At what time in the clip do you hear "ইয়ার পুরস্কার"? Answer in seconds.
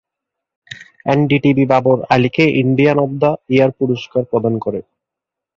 3.53-4.21